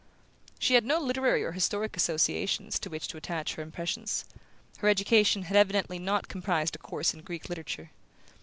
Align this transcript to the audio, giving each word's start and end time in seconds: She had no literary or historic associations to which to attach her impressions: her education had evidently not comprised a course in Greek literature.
She 0.57 0.73
had 0.73 0.83
no 0.83 0.97
literary 0.99 1.43
or 1.43 1.51
historic 1.51 1.95
associations 1.95 2.79
to 2.79 2.89
which 2.89 3.07
to 3.09 3.17
attach 3.17 3.53
her 3.53 3.61
impressions: 3.61 4.25
her 4.79 4.89
education 4.89 5.43
had 5.43 5.55
evidently 5.55 5.99
not 5.99 6.27
comprised 6.27 6.75
a 6.75 6.79
course 6.79 7.13
in 7.13 7.21
Greek 7.21 7.49
literature. 7.49 7.91